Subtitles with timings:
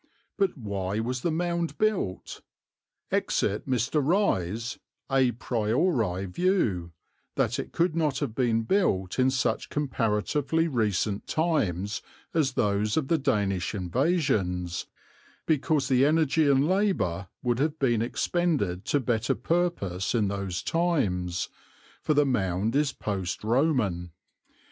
[0.35, 2.41] But why was the Mound built?
[3.11, 4.01] Exit Mr.
[4.03, 4.79] Rye's
[5.11, 6.91] à priori view,
[7.35, 12.01] that it could not have been built in such comparatively recent times
[12.33, 14.87] as those of the Danish invasions,
[15.45, 21.47] because the energy and labour would have been expended to better purpose in those times,
[22.01, 24.09] for the Mound is post Roman.